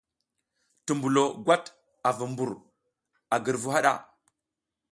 Tumbulo 0.85 1.23
gwat 1.45 1.65
a 2.07 2.09
vu 2.17 2.25
mbur 2.31 2.51
a 3.33 3.35
girvu 3.43 3.69
haɗa. 3.73 3.93